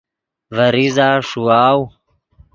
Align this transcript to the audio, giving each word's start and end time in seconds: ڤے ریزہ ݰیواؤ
ڤے 0.55 0.67
ریزہ 0.75 1.07
ݰیواؤ 1.27 1.79